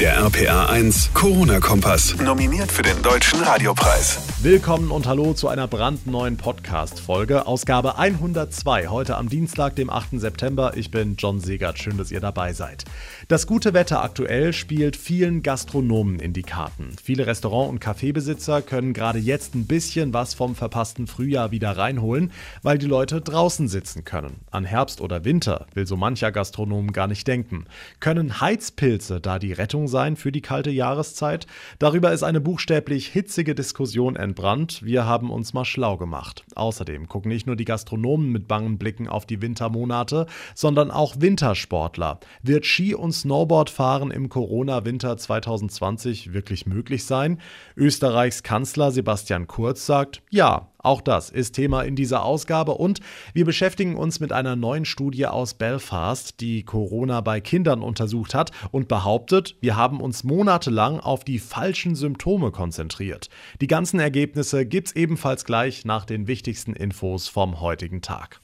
Der 0.00 0.16
RPA 0.16 0.66
1 0.66 1.14
Corona-Kompass. 1.14 2.16
Nominiert 2.20 2.72
für 2.72 2.82
den 2.82 3.00
Deutschen 3.00 3.40
Radiopreis. 3.40 4.18
Willkommen 4.42 4.90
und 4.90 5.06
hallo 5.06 5.34
zu 5.34 5.46
einer 5.46 5.68
brandneuen 5.68 6.36
Podcast-Folge. 6.36 7.46
Ausgabe 7.46 7.96
102. 7.96 8.88
Heute 8.88 9.16
am 9.16 9.28
Dienstag, 9.28 9.76
dem 9.76 9.90
8. 9.90 10.20
September. 10.20 10.72
Ich 10.76 10.90
bin 10.90 11.14
John 11.16 11.38
Segert. 11.38 11.78
Schön, 11.78 11.96
dass 11.96 12.10
ihr 12.10 12.18
dabei 12.18 12.52
seid. 12.52 12.84
Das 13.28 13.46
gute 13.46 13.72
Wetter 13.72 14.02
aktuell 14.02 14.52
spielt 14.52 14.96
vielen 14.96 15.44
Gastronomen 15.44 16.18
in 16.18 16.32
die 16.32 16.42
Karten. 16.42 16.96
Viele 17.00 17.28
Restaurant- 17.28 17.70
und 17.70 17.78
Kaffeebesitzer 17.78 18.62
können 18.62 18.94
gerade 18.94 19.20
jetzt 19.20 19.54
ein 19.54 19.66
bisschen 19.66 20.12
was 20.12 20.34
vom 20.34 20.56
verpassten 20.56 21.06
Frühjahr 21.06 21.52
wieder 21.52 21.76
reinholen, 21.76 22.32
weil 22.62 22.78
die 22.78 22.86
Leute 22.86 23.20
draußen 23.20 23.68
sitzen 23.68 24.02
können. 24.02 24.40
An 24.50 24.64
Herbst 24.64 25.00
oder 25.00 25.24
Winter 25.24 25.66
will 25.72 25.86
so 25.86 25.96
mancher 25.96 26.32
Gastronom 26.32 26.92
gar 26.92 27.06
nicht 27.06 27.28
denken. 27.28 27.66
Können 28.00 28.40
Heizpilze 28.40 29.20
da 29.20 29.38
die 29.38 29.52
Rettung 29.52 29.83
sein 29.88 30.16
für 30.16 30.32
die 30.32 30.40
kalte 30.40 30.70
Jahreszeit? 30.70 31.46
Darüber 31.78 32.12
ist 32.12 32.22
eine 32.22 32.40
buchstäblich 32.40 33.06
hitzige 33.08 33.54
Diskussion 33.54 34.16
entbrannt. 34.16 34.84
Wir 34.84 35.06
haben 35.06 35.30
uns 35.30 35.54
mal 35.54 35.64
schlau 35.64 35.96
gemacht. 35.96 36.44
Außerdem 36.54 37.08
gucken 37.08 37.30
nicht 37.30 37.46
nur 37.46 37.56
die 37.56 37.64
Gastronomen 37.64 38.30
mit 38.30 38.48
bangen 38.48 38.78
Blicken 38.78 39.08
auf 39.08 39.26
die 39.26 39.40
Wintermonate, 39.42 40.26
sondern 40.54 40.90
auch 40.90 41.16
Wintersportler. 41.18 42.20
Wird 42.42 42.66
Ski- 42.66 42.94
und 42.94 43.12
Snowboardfahren 43.12 44.10
im 44.10 44.28
Corona-Winter 44.28 45.16
2020 45.16 46.32
wirklich 46.32 46.66
möglich 46.66 47.04
sein? 47.04 47.40
Österreichs 47.76 48.42
Kanzler 48.42 48.90
Sebastian 48.92 49.46
Kurz 49.46 49.86
sagt, 49.86 50.22
ja, 50.30 50.68
auch 50.84 51.00
das 51.00 51.30
ist 51.30 51.52
Thema 51.52 51.82
in 51.82 51.96
dieser 51.96 52.24
Ausgabe 52.24 52.72
und 52.72 53.00
wir 53.32 53.44
beschäftigen 53.44 53.96
uns 53.96 54.20
mit 54.20 54.32
einer 54.32 54.56
neuen 54.56 54.84
Studie 54.84 55.26
aus 55.26 55.54
Belfast, 55.54 56.40
die 56.40 56.62
Corona 56.62 57.20
bei 57.20 57.40
Kindern 57.40 57.82
untersucht 57.82 58.34
hat 58.34 58.50
und 58.70 58.88
behauptet, 58.88 59.56
wir 59.60 59.76
haben 59.76 60.00
uns 60.00 60.24
monatelang 60.24 61.00
auf 61.00 61.24
die 61.24 61.38
falschen 61.38 61.94
Symptome 61.94 62.50
konzentriert. 62.50 63.30
Die 63.60 63.66
ganzen 63.66 63.98
Ergebnisse 63.98 64.66
gibt's 64.66 64.92
ebenfalls 64.92 65.44
gleich 65.44 65.84
nach 65.84 66.04
den 66.04 66.26
wichtigsten 66.26 66.74
Infos 66.74 67.28
vom 67.28 67.60
heutigen 67.60 68.02
Tag. 68.02 68.43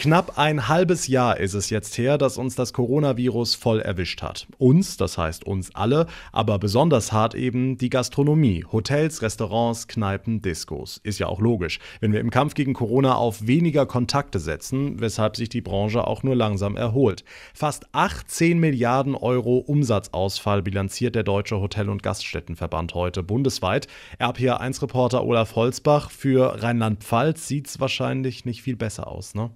Knapp 0.00 0.38
ein 0.38 0.66
halbes 0.66 1.08
Jahr 1.08 1.36
ist 1.36 1.52
es 1.52 1.68
jetzt 1.68 1.98
her, 1.98 2.16
dass 2.16 2.38
uns 2.38 2.54
das 2.54 2.72
Coronavirus 2.72 3.54
voll 3.54 3.80
erwischt 3.80 4.22
hat. 4.22 4.46
Uns, 4.56 4.96
das 4.96 5.18
heißt 5.18 5.44
uns 5.44 5.74
alle, 5.74 6.06
aber 6.32 6.58
besonders 6.58 7.12
hart 7.12 7.34
eben 7.34 7.76
die 7.76 7.90
Gastronomie. 7.90 8.64
Hotels, 8.72 9.20
Restaurants, 9.20 9.88
Kneipen, 9.88 10.40
Diskos. 10.40 11.02
Ist 11.02 11.18
ja 11.18 11.26
auch 11.26 11.38
logisch, 11.38 11.80
wenn 12.00 12.14
wir 12.14 12.20
im 12.20 12.30
Kampf 12.30 12.54
gegen 12.54 12.72
Corona 12.72 13.16
auf 13.16 13.46
weniger 13.46 13.84
Kontakte 13.84 14.38
setzen, 14.38 14.98
weshalb 15.02 15.36
sich 15.36 15.50
die 15.50 15.60
Branche 15.60 16.06
auch 16.06 16.22
nur 16.22 16.34
langsam 16.34 16.78
erholt. 16.78 17.22
Fast 17.52 17.84
18 17.92 18.58
Milliarden 18.58 19.14
Euro 19.14 19.58
Umsatzausfall 19.58 20.62
bilanziert 20.62 21.14
der 21.14 21.24
Deutsche 21.24 21.60
Hotel- 21.60 21.90
und 21.90 22.02
Gaststättenverband 22.02 22.94
heute 22.94 23.22
bundesweit. 23.22 23.86
RPA1-Reporter 24.18 25.22
Olaf 25.22 25.56
Holzbach, 25.56 26.10
für 26.10 26.62
Rheinland-Pfalz 26.62 27.46
sieht 27.46 27.68
es 27.68 27.80
wahrscheinlich 27.80 28.46
nicht 28.46 28.62
viel 28.62 28.76
besser 28.76 29.06
aus, 29.06 29.34
ne? 29.34 29.50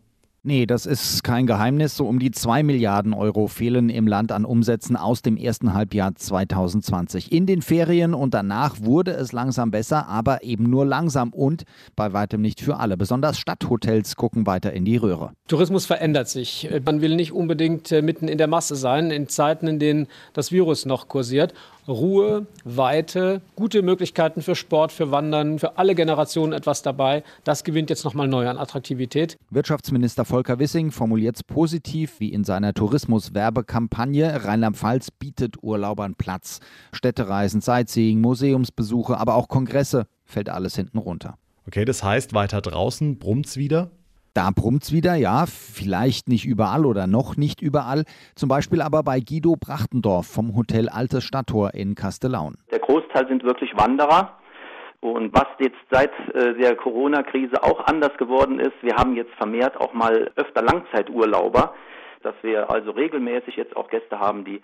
Nee, 0.47 0.67
das 0.67 0.85
ist 0.85 1.25
kein 1.25 1.47
Geheimnis. 1.47 1.97
So 1.97 2.07
um 2.07 2.19
die 2.19 2.31
2 2.31 2.65
Milliarden 2.65 3.15
Euro 3.15 3.47
fehlen 3.47 3.89
im 3.89 4.07
Land 4.07 4.31
an 4.31 4.45
Umsätzen 4.45 4.95
aus 4.95 5.23
dem 5.23 5.39
ersten 5.39 5.73
Halbjahr 5.73 6.15
2020. 6.15 7.33
In 7.33 7.47
den 7.47 7.63
Ferien 7.63 8.13
und 8.13 8.35
danach 8.35 8.77
wurde 8.83 9.13
es 9.13 9.33
langsam 9.33 9.71
besser, 9.71 10.07
aber 10.07 10.43
eben 10.43 10.69
nur 10.69 10.85
langsam 10.85 11.33
und 11.33 11.63
bei 11.97 12.13
weitem 12.13 12.43
nicht 12.43 12.61
für 12.61 12.77
alle. 12.77 12.99
Besonders 12.99 13.39
Stadthotels 13.39 14.17
gucken 14.17 14.47
weiter 14.47 14.75
in 14.75 14.85
die 14.85 14.99
Röhre. 14.99 15.31
Tourismus 15.49 15.87
verändert 15.87 16.29
sich. 16.29 16.69
Man 16.85 17.01
will 17.01 17.17
nicht 17.17 17.33
unbedingt 17.33 17.91
äh, 17.91 18.03
mitten 18.03 18.29
in 18.29 18.37
der 18.37 18.47
Masse 18.47 18.77
sein, 18.77 19.11
in 19.11 19.29
Zeiten, 19.29 19.67
in 19.67 19.79
denen 19.79 20.09
das 20.35 20.53
Virus 20.53 20.85
noch 20.85 21.09
kursiert. 21.09 21.55
Ruhe, 21.87 22.47
Weite, 22.65 23.43
gute 23.57 23.83
Möglichkeiten 23.83 24.41
für 24.41 24.55
Sport, 24.55 24.91
für 24.91 25.11
Wandern, 25.11 25.59
für 25.59 25.77
alle 25.77 25.95
Generationen 25.95 26.53
etwas 26.53 26.83
dabei. 26.83 27.23
Das 27.45 27.63
gewinnt 27.63 27.91
jetzt 27.91 28.05
nochmal 28.05 28.27
neu 28.27 28.49
an 28.49 28.57
Attraktivität. 28.57 29.37
Wirtschaftsminister 29.51 30.25
Volker 30.25 30.59
Wissing 30.59 30.91
formuliert 30.91 31.37
es 31.37 31.43
positiv 31.43 32.21
wie 32.21 32.33
in 32.33 32.45
seiner 32.45 32.73
Tourismuswerbekampagne. 32.73 34.45
Rheinland-Pfalz 34.45 35.11
bietet 35.11 35.63
Urlaubern 35.63 36.15
Platz. 36.15 36.61
Städtereisen, 36.93 37.61
Sightseeing, 37.61 38.21
Museumsbesuche, 38.21 39.19
aber 39.19 39.35
auch 39.35 39.49
Kongresse 39.49 40.07
fällt 40.25 40.49
alles 40.49 40.77
hinten 40.77 40.99
runter. 40.99 41.37
Okay, 41.67 41.85
das 41.85 42.03
heißt, 42.03 42.35
weiter 42.35 42.61
draußen 42.61 43.19
brummt's 43.19 43.57
wieder? 43.57 43.91
Da 44.35 44.51
brummt's 44.51 44.93
wieder, 44.93 45.15
ja, 45.15 45.45
vielleicht 45.47 46.29
nicht 46.29 46.45
überall 46.45 46.87
oder 46.87 47.07
noch 47.07 47.37
nicht 47.37 47.63
überall. 47.63 48.03
Zum 48.35 48.49
Beispiel 48.49 48.83
aber 48.83 49.05
bei 49.05 49.21
Guido 49.21 49.55
Brachtendorf 49.55 50.27
vom 50.27 50.57
Hotel 50.57 50.89
Altes 50.89 51.23
Stadttor 51.23 51.73
in 51.73 51.95
Kastellaun. 51.95 52.57
Der 52.73 52.81
Großteil 52.81 53.29
sind 53.29 53.45
wirklich 53.45 53.71
Wanderer. 53.77 54.37
Und 55.01 55.33
was 55.33 55.47
jetzt 55.61 55.79
seit 55.89 56.11
äh, 56.35 56.55
der 56.55 56.75
Corona-Krise 56.75 57.63
auch 57.63 57.87
anders 57.87 58.17
geworden 58.17 58.59
ist, 58.59 58.73
wir 58.83 58.97
haben 58.97 59.15
jetzt 59.15 59.33
vermehrt 59.35 59.77
auch 59.81 59.93
mal 59.93 60.33
öfter 60.35 60.63
Langzeiturlauber, 60.63 61.73
dass 62.23 62.35
wir 62.43 62.69
also 62.71 62.91
regelmäßig 62.91 63.55
jetzt 63.55 63.77
auch 63.77 63.89
Gäste 63.89 64.19
haben, 64.19 64.45
die 64.45 64.61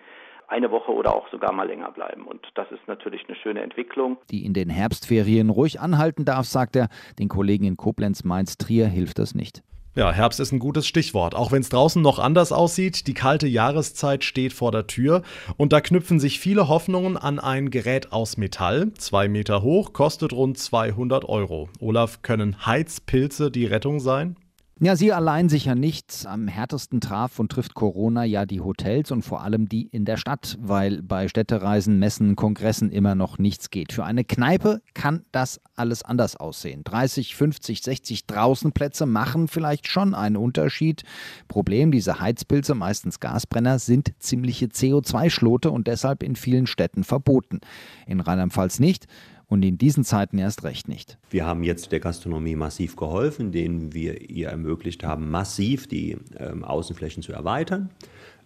eine 0.51 0.71
Woche 0.71 0.93
oder 0.93 1.15
auch 1.15 1.31
sogar 1.31 1.53
mal 1.53 1.67
länger 1.67 1.91
bleiben. 1.93 2.27
Und 2.27 2.47
das 2.55 2.71
ist 2.71 2.87
natürlich 2.87 3.23
eine 3.29 3.37
schöne 3.37 3.63
Entwicklung. 3.63 4.19
Die 4.31 4.45
in 4.45 4.53
den 4.53 4.69
Herbstferien 4.69 5.51
ruhig 5.51 5.81
anhalten 5.81 6.25
darf, 6.25 6.47
sagt 6.47 6.77
er. 6.77 6.89
Den 7.19 7.29
Kollegen 7.29 7.65
in 7.65 7.77
Koblenz, 7.77 8.25
Mainz, 8.25 8.59
Trier 8.59 8.87
hilft 8.87 9.19
das 9.19 9.35
nicht. 9.35 9.63
Ja, 9.97 10.13
Herbst 10.13 10.39
ist 10.39 10.53
ein 10.53 10.61
gutes 10.61 10.87
Stichwort. 10.87 11.35
Auch 11.35 11.51
wenn 11.51 11.63
es 11.63 11.69
draußen 11.69 12.01
noch 12.01 12.21
anders 12.21 12.53
aussieht, 12.53 13.09
die 13.09 13.15
kalte 13.15 13.49
Jahreszeit 13.49 14.23
steht 14.23 14.53
vor 14.53 14.71
der 14.71 14.87
Tür 14.87 15.23
und 15.57 15.73
da 15.73 15.81
knüpfen 15.81 16.21
sich 16.21 16.39
viele 16.39 16.69
Hoffnungen 16.69 17.17
an 17.17 17.41
ein 17.41 17.71
Gerät 17.71 18.13
aus 18.13 18.37
Metall. 18.37 18.95
Zwei 18.95 19.29
Meter 19.29 19.63
hoch, 19.63 19.93
kostet 19.93 20.33
rund 20.33 20.59
200 20.59 21.25
Euro. 21.29 21.69
Olaf, 21.81 22.23
können 22.23 22.65
Heizpilze 22.65 23.51
die 23.51 23.67
Rettung 23.67 23.99
sein? 23.99 24.37
Ja, 24.83 24.97
sie 24.97 25.13
allein 25.13 25.51
sicher 25.51 25.75
nicht. 25.75 26.25
Am 26.25 26.49
härtesten 26.49 27.03
traf 27.03 27.39
und 27.39 27.53
trifft 27.53 27.75
Corona 27.75 28.25
ja 28.25 28.47
die 28.47 28.63
Hotels 28.63 29.11
und 29.11 29.21
vor 29.21 29.43
allem 29.43 29.69
die 29.69 29.89
in 29.89 30.07
der 30.07 30.17
Stadt, 30.17 30.57
weil 30.59 31.03
bei 31.03 31.29
Städtereisen, 31.29 31.99
Messen, 31.99 32.35
Kongressen 32.35 32.91
immer 32.91 33.15
noch 33.15 33.37
nichts 33.37 33.69
geht. 33.69 33.93
Für 33.93 34.05
eine 34.05 34.25
Kneipe 34.25 34.81
kann 34.95 35.27
das 35.33 35.61
alles 35.77 36.03
anders 36.03 36.37
aussehen. 36.37 36.83
30, 36.83 37.37
50, 37.37 37.83
60 37.83 38.27
Draußenplätze 38.27 39.05
machen 39.05 39.49
vielleicht 39.49 39.87
schon 39.87 40.15
einen 40.15 40.39
Unterschied. 40.39 41.03
Problem, 41.47 41.93
diese 41.93 42.19
Heizpilze, 42.19 42.75
meistens 42.75 43.21
Gasbrenner, 43.21 43.79
sind 43.79 44.15
ziemliche 44.19 44.69
CO2-Schlote 44.69 45.71
und 45.71 45.89
deshalb 45.89 46.23
in 46.23 46.37
vielen 46.37 46.67
Städten 46.67 47.05
verboten. 47.05 47.61
In 48.07 48.21
Rheinland-Pfalz 48.21 48.81
nicht 48.81 49.09
und 49.51 49.63
in 49.65 49.77
diesen 49.77 50.05
Zeiten 50.05 50.39
erst 50.39 50.65
recht 50.65 50.89
nicht. 50.89 51.19
Wir 51.29 51.45
haben 51.45 51.63
jetzt 51.63 51.93
der 51.93 52.01
Gastronomie 52.01 52.57
massiv 52.57 52.97
geholfen, 52.97 53.47
indem 53.47 53.93
wir 53.93 54.31
ihr 54.31 54.49
ermöglicht 54.49 55.05
haben, 55.05 55.29
massiv 55.29 55.89
die 55.89 56.17
ähm, 56.39 56.65
Außenflächen 56.65 57.23
zu 57.23 57.33
erweitern. 57.33 57.91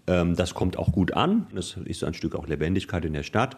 Ähm, 0.06 0.34
das 0.34 0.54
kommt 0.54 0.78
auch 0.78 0.92
gut 0.92 1.12
an. 1.12 1.46
Das 1.54 1.76
ist 1.84 2.02
ein 2.04 2.14
Stück 2.14 2.34
auch 2.34 2.48
Lebendigkeit 2.48 3.04
in 3.04 3.12
der 3.12 3.22
Stadt. 3.22 3.56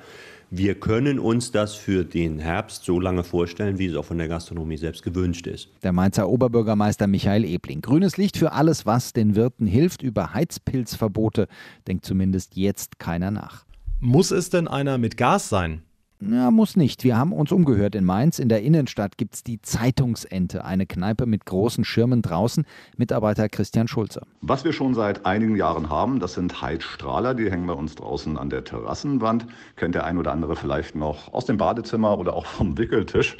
Wir 0.50 0.74
können 0.74 1.20
uns 1.20 1.52
das 1.52 1.76
für 1.76 2.04
den 2.04 2.40
Herbst 2.40 2.84
so 2.84 2.98
lange 2.98 3.22
vorstellen, 3.22 3.78
wie 3.78 3.86
es 3.86 3.96
auch 3.96 4.04
von 4.04 4.18
der 4.18 4.28
Gastronomie 4.28 4.76
selbst 4.76 5.04
gewünscht 5.04 5.46
ist. 5.46 5.68
Der 5.84 5.92
Mainzer 5.92 6.28
Oberbürgermeister 6.28 7.06
Michael 7.06 7.44
Ebling. 7.44 7.80
Grünes 7.80 8.16
Licht 8.16 8.36
für 8.36 8.52
alles, 8.52 8.86
was 8.86 9.12
den 9.12 9.36
Wirten 9.36 9.66
hilft. 9.66 10.02
Über 10.02 10.34
Heizpilzverbote 10.34 11.46
denkt 11.86 12.04
zumindest 12.04 12.56
jetzt 12.56 12.98
keiner 12.98 13.30
nach. 13.30 13.64
Muss 14.00 14.32
es 14.32 14.50
denn 14.50 14.66
einer 14.66 14.98
mit 14.98 15.16
Gas 15.16 15.48
sein? 15.48 15.82
Ja, 16.20 16.50
muss 16.50 16.76
nicht. 16.76 17.04
Wir 17.04 17.18
haben 17.18 17.32
uns 17.32 17.52
umgehört 17.52 17.94
in 17.94 18.04
Mainz. 18.04 18.38
In 18.38 18.48
der 18.48 18.62
Innenstadt 18.62 19.18
gibt 19.18 19.34
es 19.34 19.42
die 19.42 19.60
Zeitungsente, 19.60 20.64
eine 20.64 20.86
Kneipe 20.86 21.26
mit 21.26 21.44
großen 21.44 21.84
Schirmen 21.84 22.22
draußen. 22.22 22.64
Mitarbeiter 22.96 23.50
Christian 23.50 23.86
Schulze. 23.86 24.22
Was 24.40 24.64
wir 24.64 24.72
schon 24.72 24.94
seit 24.94 25.26
einigen 25.26 25.56
Jahren 25.56 25.90
haben, 25.90 26.18
das 26.18 26.32
sind 26.32 26.62
Heizstrahler. 26.62 27.34
Die 27.34 27.50
hängen 27.50 27.66
bei 27.66 27.74
uns 27.74 27.96
draußen 27.96 28.38
an 28.38 28.48
der 28.48 28.64
Terrassenwand. 28.64 29.46
Kennt 29.76 29.94
der 29.94 30.04
ein 30.04 30.16
oder 30.16 30.32
andere 30.32 30.56
vielleicht 30.56 30.94
noch 30.94 31.34
aus 31.34 31.44
dem 31.44 31.58
Badezimmer 31.58 32.18
oder 32.18 32.34
auch 32.34 32.46
vom 32.46 32.78
Wickeltisch. 32.78 33.36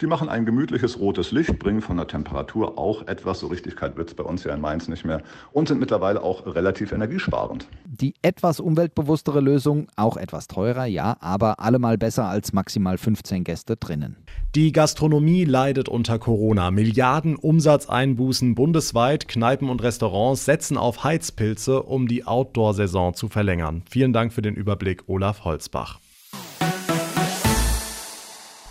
Die 0.00 0.06
machen 0.06 0.28
ein 0.28 0.46
gemütliches 0.46 1.00
rotes 1.00 1.32
Licht, 1.32 1.58
bringen 1.58 1.82
von 1.82 1.96
der 1.96 2.06
Temperatur 2.06 2.78
auch 2.78 3.08
etwas, 3.08 3.40
so 3.40 3.48
richtig 3.48 3.74
kalt 3.74 3.96
wird 3.96 4.08
es 4.10 4.14
bei 4.14 4.22
uns 4.22 4.44
ja 4.44 4.54
in 4.54 4.60
Mainz 4.60 4.86
nicht 4.86 5.04
mehr, 5.04 5.22
und 5.50 5.66
sind 5.66 5.80
mittlerweile 5.80 6.22
auch 6.22 6.46
relativ 6.46 6.92
energiesparend. 6.92 7.66
Die 7.84 8.14
etwas 8.22 8.60
umweltbewusstere 8.60 9.40
Lösung, 9.40 9.88
auch 9.96 10.16
etwas 10.16 10.46
teurer, 10.46 10.86
ja, 10.86 11.16
aber 11.18 11.58
allemal 11.58 11.98
besser 11.98 12.26
als 12.26 12.52
maximal 12.52 12.96
15 12.96 13.42
Gäste 13.42 13.74
drinnen. 13.74 14.16
Die 14.54 14.70
Gastronomie 14.70 15.44
leidet 15.44 15.88
unter 15.88 16.20
Corona. 16.20 16.70
Milliarden 16.70 17.34
Umsatzeinbußen 17.34 18.54
bundesweit. 18.54 19.26
Kneipen 19.26 19.68
und 19.68 19.82
Restaurants 19.82 20.44
setzen 20.44 20.76
auf 20.76 21.02
Heizpilze, 21.02 21.82
um 21.82 22.06
die 22.06 22.24
Outdoor-Saison 22.24 23.14
zu 23.14 23.28
verlängern. 23.28 23.82
Vielen 23.90 24.12
Dank 24.12 24.32
für 24.32 24.42
den 24.42 24.54
Überblick, 24.54 25.08
Olaf 25.08 25.44
Holzbach. 25.44 25.98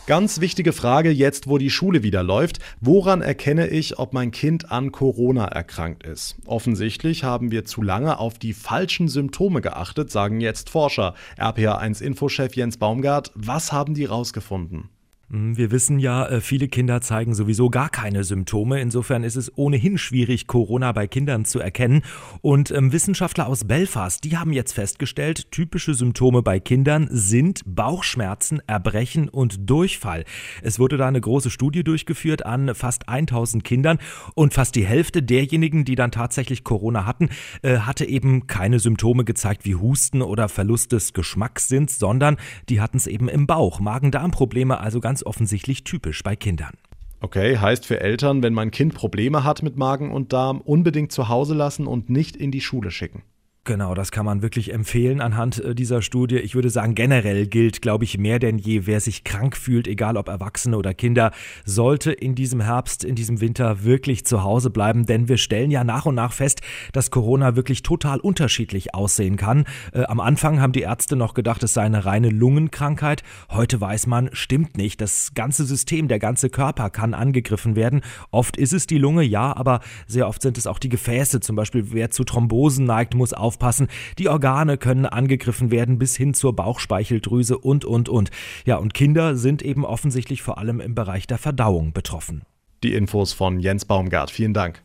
Ganz 0.07 0.39
wichtige 0.39 0.71
Frage 0.71 1.11
jetzt, 1.11 1.49
wo 1.49 1.57
die 1.57 1.69
Schule 1.69 2.01
wieder 2.01 2.23
läuft. 2.23 2.59
Woran 2.79 3.21
erkenne 3.21 3.67
ich, 3.67 3.99
ob 3.99 4.13
mein 4.13 4.31
Kind 4.31 4.71
an 4.71 4.93
Corona 4.93 5.43
erkrankt 5.49 6.03
ist? 6.05 6.37
Offensichtlich 6.45 7.25
haben 7.25 7.51
wir 7.51 7.65
zu 7.65 7.81
lange 7.81 8.17
auf 8.17 8.39
die 8.39 8.53
falschen 8.53 9.09
Symptome 9.09 9.59
geachtet, 9.59 10.09
sagen 10.09 10.39
jetzt 10.39 10.69
Forscher. 10.69 11.13
RPA1-Infochef 11.37 12.55
Jens 12.55 12.77
Baumgart, 12.77 13.33
was 13.35 13.73
haben 13.73 13.95
die 13.95 14.05
rausgefunden? 14.05 14.87
Hm, 15.29 15.57
wir 15.57 15.71
wissen 15.71 15.99
ja, 15.99 16.25
äh, 16.25 16.39
viele 16.39 16.69
Kinder 16.69 17.01
zeigen 17.01 17.35
sowieso 17.35 17.69
gar 17.69 17.89
keine 17.89 18.23
Symptome. 18.23 18.79
Insofern 18.79 19.25
ist 19.25 19.35
es 19.35 19.51
ohnehin 19.57 19.97
schwierig, 19.97 20.47
Corona 20.47 20.93
bei 20.93 21.07
Kindern 21.07 21.43
zu 21.43 21.59
erkennen. 21.59 22.03
Und 22.39 22.71
ähm, 22.71 22.93
Wissenschaftler 22.93 23.47
aus 23.47 23.65
Belfast, 23.65 24.23
die 24.23 24.37
haben 24.37 24.53
jetzt 24.53 24.71
festgestellt, 24.71 25.51
typische 25.51 25.93
Symptome 25.93 26.43
bei 26.43 26.61
Kindern 26.61 27.09
sind 27.11 27.61
Bauchschmerzen, 27.65 28.61
Erbrechen 28.67 29.27
und 29.27 29.69
Durchfall. 29.69 30.23
Es 30.61 30.79
wurde 30.79 30.95
da 30.95 31.09
eine 31.09 31.19
große 31.19 31.49
Studie 31.49 31.83
durchgeführt 31.83 32.45
an 32.45 32.73
fast 32.73 33.09
1000 33.09 33.65
Kindern 33.65 33.97
und 34.33 34.53
fast 34.53 34.75
die 34.75 34.85
Hälfte 34.85 35.21
derjenigen, 35.21 35.83
die 35.83 35.95
dann 35.95 36.11
tatsächlich 36.11 36.63
Corona 36.63 37.05
hatten, 37.05 37.29
äh, 37.63 37.79
hatte 37.79 38.05
eben 38.05 38.47
keine 38.47 38.79
Symptome 38.79 39.25
gezeigt 39.25 39.65
wie 39.65 39.75
Husten 39.75 40.21
oder 40.21 40.47
Verlust 40.47 40.93
des 40.93 41.11
Geschmackssinns, 41.11 41.99
sondern 41.99 42.37
die 42.69 42.79
hatten 42.79 42.95
es 42.95 43.07
eben 43.07 43.27
im 43.27 43.45
Bauch. 43.45 43.81
Magen-Darm-Probleme, 43.81 44.79
also 44.79 45.01
ganz 45.01 45.16
ganz 45.17 45.25
offensichtlich 45.25 45.83
typisch 45.83 46.21
bei 46.21 46.35
Kindern. 46.35 46.75
Okay, 47.21 47.57
heißt 47.57 47.87
für 47.87 47.99
Eltern, 47.99 48.43
wenn 48.43 48.53
mein 48.53 48.69
Kind 48.69 48.93
Probleme 48.93 49.43
hat 49.43 49.63
mit 49.63 49.75
Magen 49.75 50.11
und 50.11 50.31
Darm, 50.31 50.61
unbedingt 50.61 51.11
zu 51.11 51.27
Hause 51.27 51.55
lassen 51.55 51.87
und 51.87 52.11
nicht 52.11 52.35
in 52.35 52.51
die 52.51 52.61
Schule 52.61 52.91
schicken. 52.91 53.23
Genau, 53.67 53.93
das 53.95 54.11
kann 54.11 54.25
man 54.25 54.41
wirklich 54.41 54.73
empfehlen 54.73 55.19
anhand 55.19 55.61
äh, 55.61 55.75
dieser 55.75 56.01
Studie. 56.01 56.37
Ich 56.37 56.55
würde 56.55 56.69
sagen, 56.69 56.95
generell 56.95 57.47
gilt, 57.47 57.81
glaube 57.81 58.05
ich, 58.05 58.17
mehr 58.17 58.39
denn 58.39 58.57
je, 58.57 58.85
wer 58.85 59.01
sich 59.01 59.25
krank 59.25 59.57
fühlt, 59.57 59.89
egal 59.89 60.15
ob 60.15 60.29
Erwachsene 60.29 60.77
oder 60.77 60.93
Kinder, 60.93 61.33
sollte 61.65 62.13
in 62.13 62.33
diesem 62.33 62.61
Herbst, 62.61 63.03
in 63.03 63.15
diesem 63.15 63.41
Winter 63.41 63.83
wirklich 63.83 64.25
zu 64.25 64.41
Hause 64.41 64.69
bleiben, 64.69 65.05
denn 65.05 65.27
wir 65.27 65.35
stellen 65.35 65.69
ja 65.69 65.83
nach 65.83 66.05
und 66.05 66.15
nach 66.15 66.31
fest, 66.31 66.61
dass 66.93 67.11
Corona 67.11 67.57
wirklich 67.57 67.83
total 67.83 68.21
unterschiedlich 68.21 68.95
aussehen 68.95 69.35
kann. 69.35 69.65
Äh, 69.91 70.05
am 70.05 70.21
Anfang 70.21 70.61
haben 70.61 70.71
die 70.71 70.83
Ärzte 70.83 71.17
noch 71.17 71.33
gedacht, 71.33 71.61
es 71.61 71.73
sei 71.73 71.81
eine 71.81 72.05
reine 72.05 72.29
Lungenkrankheit. 72.29 73.21
Heute 73.49 73.81
weiß 73.81 74.07
man, 74.07 74.29
stimmt 74.31 74.77
nicht. 74.77 75.01
Das 75.01 75.33
ganze 75.35 75.65
System, 75.65 76.07
der 76.07 76.19
ganze 76.19 76.49
Körper 76.49 76.89
kann 76.89 77.13
angegriffen 77.13 77.75
werden. 77.75 77.99
Oft 78.31 78.55
ist 78.55 78.71
es 78.71 78.87
die 78.87 78.97
Lunge, 78.97 79.23
ja, 79.23 79.53
aber 79.57 79.81
sehr 80.07 80.29
oft 80.29 80.41
sind 80.41 80.57
es 80.57 80.67
auch 80.67 80.79
die 80.79 80.87
Gefäße. 80.87 81.41
Zum 81.41 81.57
Beispiel, 81.57 81.91
wer 81.91 82.11
zu 82.11 82.23
Thrombosen 82.23 82.85
neigt, 82.85 83.13
muss 83.13 83.33
auf 83.33 83.56
aufpassen. 83.57 83.87
Die 84.19 84.29
Organe 84.29 84.77
können 84.77 85.05
angegriffen 85.05 85.71
werden 85.71 85.97
bis 85.97 86.15
hin 86.15 86.33
zur 86.33 86.55
Bauchspeicheldrüse 86.55 87.57
und, 87.57 87.85
und, 87.85 88.07
und. 88.07 88.29
Ja, 88.65 88.77
und 88.77 88.93
Kinder 88.93 89.35
sind 89.35 89.61
eben 89.61 89.83
offensichtlich 89.85 90.41
vor 90.41 90.57
allem 90.57 90.79
im 90.79 90.95
Bereich 90.95 91.27
der 91.27 91.37
Verdauung 91.37 91.91
betroffen. 91.93 92.43
Die 92.83 92.93
Infos 92.93 93.33
von 93.33 93.59
Jens 93.59 93.85
Baumgart. 93.85 94.29
Vielen 94.29 94.53
Dank. 94.53 94.83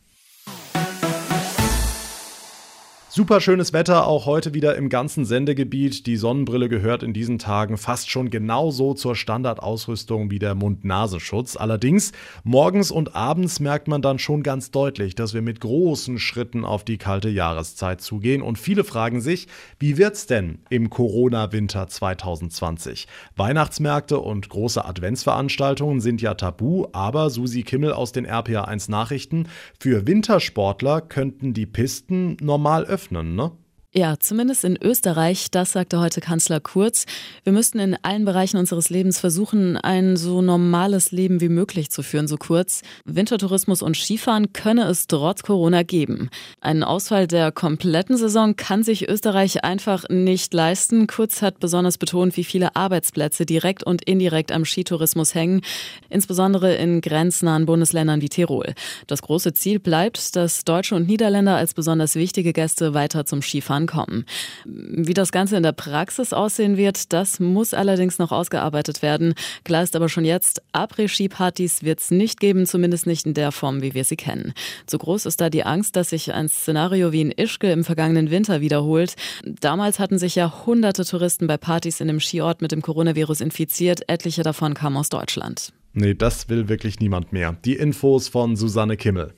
Super 3.15 3.41
schönes 3.41 3.73
Wetter, 3.73 4.07
auch 4.07 4.25
heute 4.25 4.55
wieder 4.55 4.75
im 4.75 4.89
ganzen 4.89 5.23
Sendegebiet. 5.23 6.07
Die 6.07 6.17
Sonnenbrille 6.17 6.67
gehört 6.67 7.03
in 7.03 7.13
diesen 7.13 7.37
Tagen 7.37 7.77
fast 7.77 8.09
schon 8.09 8.31
genauso 8.31 8.95
zur 8.95 9.15
Standardausrüstung 9.15 10.31
wie 10.31 10.39
der 10.39 10.55
Mund-Nasenschutz. 10.55 11.55
Allerdings, 11.55 12.11
morgens 12.43 12.89
und 12.89 13.15
abends 13.15 13.59
merkt 13.59 13.87
man 13.87 14.01
dann 14.01 14.17
schon 14.17 14.41
ganz 14.41 14.71
deutlich, 14.71 15.13
dass 15.13 15.35
wir 15.35 15.43
mit 15.43 15.59
großen 15.59 16.17
Schritten 16.17 16.65
auf 16.65 16.83
die 16.83 16.97
kalte 16.97 17.29
Jahreszeit 17.29 18.01
zugehen. 18.01 18.41
Und 18.41 18.57
viele 18.57 18.83
fragen 18.83 19.21
sich, 19.21 19.47
wie 19.77 19.99
wird's 19.99 20.25
denn 20.25 20.57
im 20.71 20.89
Corona-Winter 20.89 21.87
2020? 21.87 23.07
Weihnachtsmärkte 23.35 24.17
und 24.17 24.49
große 24.49 24.83
Adventsveranstaltungen 24.83 26.01
sind 26.01 26.19
ja 26.23 26.33
tabu, 26.33 26.87
aber 26.93 27.29
Susi 27.29 27.61
Kimmel 27.61 27.93
aus 27.93 28.11
den 28.11 28.25
RPA1 28.25 28.89
Nachrichten, 28.89 29.49
für 29.79 30.07
Wintersportler 30.07 30.99
könnten 31.01 31.53
die 31.53 31.67
Pisten 31.67 32.37
normal 32.41 32.85
öffnen 32.85 33.02
öffnen, 33.03 33.37
ne? 33.37 33.51
Ja, 33.95 34.15
zumindest 34.19 34.63
in 34.63 34.75
Österreich, 34.81 35.51
das 35.51 35.73
sagte 35.73 35.99
heute 35.99 36.19
Kanzler 36.19 36.59
Kurz. 36.59 37.05
Wir 37.43 37.53
müssten 37.53 37.77
in 37.77 37.95
allen 38.01 38.25
Bereichen 38.25 38.57
unseres 38.57 38.89
Lebens 38.89 39.19
versuchen, 39.19 39.77
ein 39.77 40.17
so 40.17 40.41
normales 40.41 41.11
Leben 41.11 41.41
wie 41.41 41.49
möglich 41.49 41.91
zu 41.91 42.01
führen, 42.01 42.27
so 42.27 42.37
kurz. 42.37 42.81
Wintertourismus 43.05 43.83
und 43.83 43.95
Skifahren 43.95 44.51
könne 44.51 44.85
es 44.85 45.05
trotz 45.05 45.43
Corona 45.43 45.83
geben. 45.83 46.31
Einen 46.59 46.81
Ausfall 46.81 47.27
der 47.27 47.51
kompletten 47.51 48.17
Saison 48.17 48.55
kann 48.55 48.81
sich 48.81 49.07
Österreich 49.07 49.63
einfach 49.63 50.09
nicht 50.09 50.55
leisten. 50.55 51.05
Kurz 51.05 51.43
hat 51.43 51.59
besonders 51.59 51.99
betont, 51.99 52.35
wie 52.35 52.45
viele 52.45 52.75
Arbeitsplätze 52.75 53.45
direkt 53.45 53.83
und 53.83 54.03
indirekt 54.05 54.51
am 54.51 54.65
Skitourismus 54.65 55.35
hängen, 55.35 55.61
insbesondere 56.09 56.73
in 56.73 56.99
grenznahen 56.99 57.67
Bundesländern 57.67 58.21
wie 58.21 58.29
Tirol. 58.29 58.73
Das 59.05 59.21
große 59.21 59.53
Ziel 59.53 59.77
bleibt, 59.77 60.35
dass 60.35 60.65
Deutsche 60.65 60.95
und 60.95 61.07
Niederländer 61.07 61.57
als 61.57 61.75
besonders 61.75 62.15
wichtige 62.15 62.53
Gäste 62.53 62.95
weiter 62.95 63.27
zum 63.27 63.43
Skifahren 63.43 63.82
ankommen. 63.83 64.25
Wie 64.65 65.13
das 65.13 65.31
Ganze 65.31 65.57
in 65.57 65.63
der 65.63 65.73
Praxis 65.73 66.33
aussehen 66.33 66.77
wird, 66.77 67.11
das 67.13 67.39
muss 67.39 67.73
allerdings 67.73 68.19
noch 68.19 68.31
ausgearbeitet 68.31 69.01
werden. 69.01 69.33
Klar 69.63 69.83
ist 69.83 69.95
aber 69.95 70.09
schon 70.09 70.25
jetzt, 70.25 70.61
Après-Ski-Partys 70.71 71.83
wird 71.83 71.99
es 71.99 72.11
nicht 72.11 72.39
geben, 72.39 72.65
zumindest 72.65 73.07
nicht 73.07 73.25
in 73.25 73.33
der 73.33 73.51
Form, 73.51 73.81
wie 73.81 73.93
wir 73.93 74.03
sie 74.03 74.15
kennen. 74.15 74.53
Zu 74.85 74.97
groß 74.97 75.25
ist 75.25 75.41
da 75.41 75.49
die 75.49 75.65
Angst, 75.65 75.95
dass 75.95 76.11
sich 76.11 76.33
ein 76.33 76.47
Szenario 76.49 77.11
wie 77.11 77.21
in 77.21 77.31
Ischke 77.31 77.71
im 77.71 77.83
vergangenen 77.83 78.31
Winter 78.31 78.61
wiederholt. 78.61 79.15
Damals 79.43 79.99
hatten 79.99 80.17
sich 80.17 80.35
ja 80.35 80.65
hunderte 80.65 81.05
Touristen 81.05 81.47
bei 81.47 81.57
Partys 81.57 81.99
in 81.99 82.07
dem 82.07 82.19
Skiort 82.19 82.61
mit 82.61 82.71
dem 82.71 82.81
Coronavirus 82.81 83.41
infiziert. 83.41 84.07
Etliche 84.07 84.43
davon 84.43 84.73
kamen 84.73 84.97
aus 84.97 85.09
Deutschland. 85.09 85.73
Nee, 85.93 86.15
das 86.15 86.49
will 86.49 86.69
wirklich 86.69 86.99
niemand 86.99 87.33
mehr. 87.33 87.55
Die 87.65 87.75
Infos 87.75 88.27
von 88.27 88.55
Susanne 88.55 88.97
Kimmel. 88.97 89.33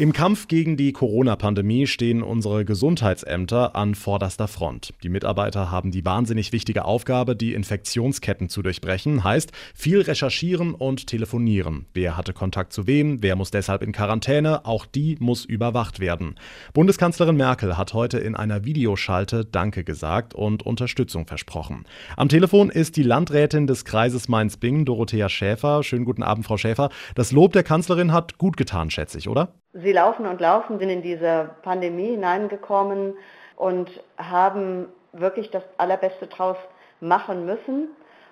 Im 0.00 0.14
Kampf 0.14 0.48
gegen 0.48 0.78
die 0.78 0.94
Corona-Pandemie 0.94 1.86
stehen 1.86 2.22
unsere 2.22 2.64
Gesundheitsämter 2.64 3.76
an 3.76 3.94
vorderster 3.94 4.48
Front. 4.48 4.94
Die 5.02 5.10
Mitarbeiter 5.10 5.70
haben 5.70 5.90
die 5.90 6.06
wahnsinnig 6.06 6.52
wichtige 6.54 6.86
Aufgabe, 6.86 7.36
die 7.36 7.52
Infektionsketten 7.52 8.48
zu 8.48 8.62
durchbrechen, 8.62 9.24
heißt 9.24 9.52
viel 9.74 10.00
recherchieren 10.00 10.72
und 10.72 11.06
telefonieren. 11.06 11.84
Wer 11.92 12.16
hatte 12.16 12.32
Kontakt 12.32 12.72
zu 12.72 12.86
wem, 12.86 13.22
wer 13.22 13.36
muss 13.36 13.50
deshalb 13.50 13.82
in 13.82 13.92
Quarantäne, 13.92 14.64
auch 14.64 14.86
die 14.86 15.18
muss 15.20 15.44
überwacht 15.44 16.00
werden. 16.00 16.36
Bundeskanzlerin 16.72 17.36
Merkel 17.36 17.76
hat 17.76 17.92
heute 17.92 18.20
in 18.20 18.34
einer 18.34 18.64
Videoschalte 18.64 19.44
Danke 19.44 19.84
gesagt 19.84 20.32
und 20.32 20.62
Unterstützung 20.64 21.26
versprochen. 21.26 21.84
Am 22.16 22.30
Telefon 22.30 22.70
ist 22.70 22.96
die 22.96 23.02
Landrätin 23.02 23.66
des 23.66 23.84
Kreises 23.84 24.28
Mainz-Bingen, 24.28 24.86
Dorothea 24.86 25.28
Schäfer. 25.28 25.82
Schönen 25.82 26.06
guten 26.06 26.22
Abend, 26.22 26.46
Frau 26.46 26.56
Schäfer. 26.56 26.88
Das 27.16 27.32
Lob 27.32 27.52
der 27.52 27.64
Kanzlerin 27.64 28.14
hat 28.14 28.38
gut 28.38 28.56
getan, 28.56 28.90
schätze 28.90 29.18
ich, 29.18 29.28
oder? 29.28 29.52
Sie 29.72 29.92
laufen 29.92 30.26
und 30.26 30.40
laufen, 30.40 30.78
sind 30.78 30.90
in 30.90 31.02
diese 31.02 31.50
Pandemie 31.62 32.10
hineingekommen 32.10 33.14
und 33.56 33.88
haben 34.18 34.88
wirklich 35.12 35.50
das 35.50 35.62
Allerbeste 35.76 36.26
draus 36.26 36.56
machen 37.00 37.46
müssen. 37.46 37.88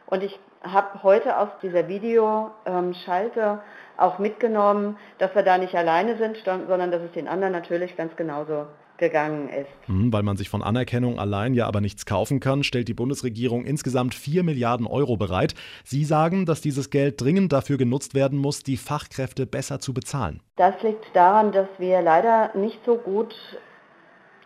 Und 0.06 0.22
ich 0.22 0.38
habe 0.62 1.02
heute 1.02 1.38
aus 1.38 1.48
dieser 1.62 1.86
Videoschalte 1.86 3.60
auch 3.96 4.18
mitgenommen, 4.18 4.96
dass 5.18 5.34
wir 5.34 5.42
da 5.42 5.58
nicht 5.58 5.74
alleine 5.74 6.16
sind, 6.16 6.38
sondern 6.44 6.90
dass 6.90 7.02
es 7.02 7.12
den 7.12 7.28
anderen 7.28 7.52
natürlich 7.52 7.96
ganz 7.96 8.16
genauso 8.16 8.66
gegangen 8.98 9.48
ist. 9.48 9.88
Mhm, 9.88 10.12
weil 10.12 10.22
man 10.22 10.36
sich 10.36 10.48
von 10.48 10.62
Anerkennung 10.62 11.18
allein 11.18 11.54
ja 11.54 11.66
aber 11.66 11.80
nichts 11.80 12.04
kaufen 12.04 12.40
kann, 12.40 12.62
stellt 12.64 12.88
die 12.88 12.94
Bundesregierung 12.94 13.64
insgesamt 13.64 14.14
4 14.14 14.42
Milliarden 14.42 14.86
Euro 14.86 15.16
bereit. 15.16 15.54
Sie 15.84 16.04
sagen, 16.04 16.44
dass 16.44 16.60
dieses 16.60 16.90
Geld 16.90 17.20
dringend 17.20 17.52
dafür 17.52 17.78
genutzt 17.78 18.14
werden 18.14 18.38
muss, 18.38 18.62
die 18.62 18.76
Fachkräfte 18.76 19.46
besser 19.46 19.80
zu 19.80 19.94
bezahlen. 19.94 20.40
Das 20.56 20.74
liegt 20.82 21.04
daran, 21.14 21.52
dass 21.52 21.68
wir 21.78 22.02
leider 22.02 22.50
nicht 22.54 22.78
so 22.84 22.96
gut 22.96 23.34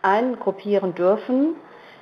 eingruppieren 0.01 0.93
dürfen, 0.95 1.55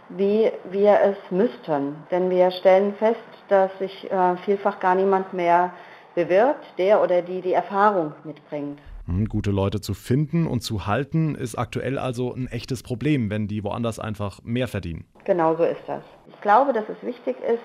wie 0.10 0.52
wir 0.70 1.00
es 1.02 1.18
müssten. 1.32 1.96
Denn 2.12 2.30
wir 2.30 2.52
stellen 2.52 2.94
fest, 2.96 3.20
dass 3.48 3.72
sich 3.80 4.12
äh, 4.12 4.36
vielfach 4.46 4.80
gar 4.80 4.96
niemand 4.96 5.34
mehr 5.34 5.74
bewirbt, 6.16 6.66
der 6.78 7.02
oder 7.02 7.22
die 7.22 7.42
die 7.42 7.54
Erfahrung 7.54 8.14
mitbringt. 8.24 8.80
Hm, 9.06 9.28
gute 9.28 9.52
Leute 9.52 9.82
zu 9.82 9.94
finden 9.94 10.48
und 10.48 10.62
zu 10.62 10.88
halten 10.88 11.36
ist 11.36 11.56
aktuell 11.56 11.98
also 11.98 12.34
ein 12.34 12.48
echtes 12.48 12.84
Problem, 12.84 13.30
wenn 13.30 13.48
die 13.48 13.64
woanders 13.64 14.00
einfach 14.00 14.42
mehr 14.44 14.68
verdienen. 14.68 15.06
Genau 15.24 15.56
so 15.56 15.64
ist 15.64 15.82
das. 15.88 16.04
Ich 16.28 16.42
glaube, 16.42 16.74
dass 16.74 16.86
es 16.90 17.06
wichtig 17.06 17.36
ist, 17.42 17.64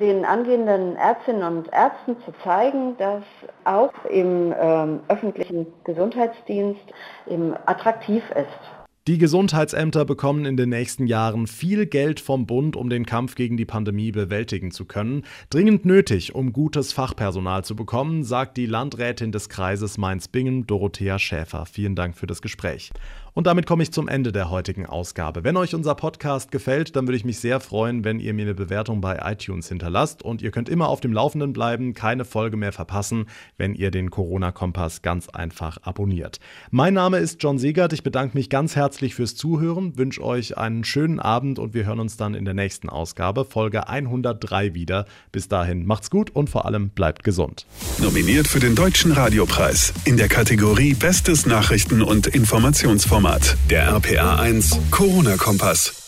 den 0.00 0.24
angehenden 0.24 0.96
Ärztinnen 0.96 1.42
und 1.42 1.72
Ärzten 1.72 2.16
zu 2.24 2.32
zeigen, 2.42 2.96
dass 2.98 3.22
auch 3.64 3.92
im 4.06 4.52
ähm, 4.58 5.00
öffentlichen 5.08 5.66
Gesundheitsdienst 5.84 6.82
eben 7.28 7.54
attraktiv 7.66 8.22
ist. 8.30 8.73
Die 9.06 9.18
Gesundheitsämter 9.18 10.06
bekommen 10.06 10.46
in 10.46 10.56
den 10.56 10.70
nächsten 10.70 11.06
Jahren 11.06 11.46
viel 11.46 11.84
Geld 11.84 12.20
vom 12.20 12.46
Bund, 12.46 12.74
um 12.74 12.88
den 12.88 13.04
Kampf 13.04 13.34
gegen 13.34 13.58
die 13.58 13.66
Pandemie 13.66 14.12
bewältigen 14.12 14.70
zu 14.70 14.86
können. 14.86 15.24
Dringend 15.50 15.84
nötig, 15.84 16.34
um 16.34 16.54
gutes 16.54 16.94
Fachpersonal 16.94 17.66
zu 17.66 17.76
bekommen, 17.76 18.24
sagt 18.24 18.56
die 18.56 18.64
Landrätin 18.64 19.30
des 19.30 19.50
Kreises 19.50 19.98
Mainz-Bingen, 19.98 20.66
Dorothea 20.66 21.18
Schäfer. 21.18 21.66
Vielen 21.66 21.96
Dank 21.96 22.16
für 22.16 22.26
das 22.26 22.40
Gespräch. 22.40 22.92
Und 23.36 23.48
damit 23.48 23.66
komme 23.66 23.82
ich 23.82 23.90
zum 23.90 24.06
Ende 24.06 24.30
der 24.30 24.48
heutigen 24.48 24.86
Ausgabe. 24.86 25.42
Wenn 25.42 25.56
euch 25.56 25.74
unser 25.74 25.96
Podcast 25.96 26.52
gefällt, 26.52 26.94
dann 26.94 27.08
würde 27.08 27.16
ich 27.16 27.24
mich 27.24 27.40
sehr 27.40 27.58
freuen, 27.58 28.04
wenn 28.04 28.20
ihr 28.20 28.32
mir 28.32 28.42
eine 28.42 28.54
Bewertung 28.54 29.00
bei 29.00 29.18
iTunes 29.24 29.68
hinterlasst. 29.68 30.22
Und 30.22 30.40
ihr 30.40 30.52
könnt 30.52 30.68
immer 30.68 30.88
auf 30.88 31.00
dem 31.00 31.12
Laufenden 31.12 31.52
bleiben, 31.52 31.94
keine 31.94 32.24
Folge 32.24 32.56
mehr 32.56 32.70
verpassen, 32.70 33.26
wenn 33.58 33.74
ihr 33.74 33.90
den 33.90 34.10
Corona-Kompass 34.10 35.02
ganz 35.02 35.28
einfach 35.28 35.78
abonniert. 35.82 36.38
Mein 36.70 36.94
Name 36.94 37.18
ist 37.18 37.42
John 37.42 37.58
Segert. 37.58 37.92
Ich 37.92 38.04
bedanke 38.04 38.38
mich 38.38 38.50
ganz 38.50 38.76
herzlich 38.76 39.16
fürs 39.16 39.34
Zuhören, 39.34 39.98
wünsche 39.98 40.22
euch 40.22 40.56
einen 40.56 40.84
schönen 40.84 41.18
Abend 41.18 41.58
und 41.58 41.74
wir 41.74 41.86
hören 41.86 41.98
uns 41.98 42.16
dann 42.16 42.34
in 42.34 42.44
der 42.44 42.54
nächsten 42.54 42.88
Ausgabe, 42.88 43.44
Folge 43.44 43.88
103 43.88 44.74
wieder. 44.74 45.06
Bis 45.32 45.48
dahin 45.48 45.86
macht's 45.86 46.08
gut 46.08 46.30
und 46.30 46.50
vor 46.50 46.66
allem 46.66 46.90
bleibt 46.90 47.24
gesund. 47.24 47.66
Nominiert 48.00 48.46
für 48.46 48.60
den 48.60 48.76
Deutschen 48.76 49.10
Radiopreis 49.10 49.92
in 50.04 50.16
der 50.16 50.28
Kategorie 50.28 50.94
Bestes 50.94 51.46
Nachrichten- 51.46 52.02
und 52.02 52.28
Informationsformat. 52.28 53.23
Der 53.70 53.88
RPA 53.96 54.36
1 54.36 54.78
Corona-Kompass. 54.90 56.03